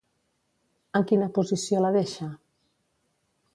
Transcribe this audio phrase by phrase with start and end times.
[0.99, 2.31] En quina posició la deixa?